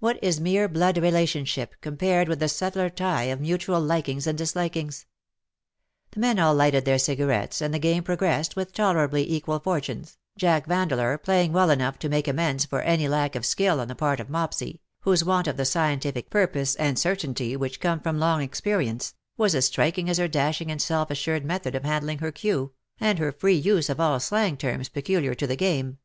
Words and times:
What 0.00 0.18
is 0.24 0.40
mere 0.40 0.66
blood 0.66 0.98
relationship 0.98 1.76
compared 1.80 2.26
with 2.26 2.40
the 2.40 2.48
subtler 2.48 2.90
tie 2.90 3.30
of 3.30 3.40
mutual 3.40 3.80
likings 3.80 4.26
and 4.26 4.36
dislikings? 4.36 5.06
The 6.10 6.18
men 6.18 6.40
all 6.40 6.52
lighted 6.52 6.84
their 6.84 6.98
cigarettes, 6.98 7.60
and 7.60 7.72
the 7.72 7.78
game 7.78 8.02
progressed 8.02 8.56
with 8.56 8.72
tolerably 8.72 9.30
equal 9.30 9.60
fortunes, 9.60 10.18
Jack 10.36 10.66
Vandeleur 10.66 11.16
playing 11.16 11.52
well 11.52 11.70
enough 11.70 11.96
to 12.00 12.08
make 12.08 12.26
amends 12.26 12.64
for 12.64 12.80
any 12.80 13.06
lack 13.06 13.36
of 13.36 13.46
skill 13.46 13.78
on 13.78 13.86
the 13.86 13.94
part 13.94 14.18
of 14.18 14.28
Mopsy, 14.28 14.80
whose 15.02 15.22
want 15.24 15.46
of 15.46 15.56
the 15.56 15.64
scientific 15.64 16.28
purpose 16.28 16.74
and 16.74 16.98
certainty 16.98 17.54
which 17.54 17.78
come 17.78 18.00
from 18.00 18.18
long 18.18 18.42
experience, 18.42 19.14
was 19.36 19.54
as 19.54 19.66
striking 19.66 20.10
as 20.10 20.18
her 20.18 20.26
dashiug 20.28 20.72
and 20.72 20.82
self 20.82 21.08
assured 21.08 21.44
method 21.44 21.76
of 21.76 21.84
handling 21.84 22.18
her 22.18 22.32
cue, 22.32 22.72
and 22.98 23.20
her 23.20 23.30
free 23.30 23.54
use 23.54 23.88
of 23.88 24.00
all 24.00 24.18
slang 24.18 24.56
terms 24.56 24.88
peculiar 24.88 25.36
to 25.36 25.46
the 25.46 25.54
game. 25.54 25.98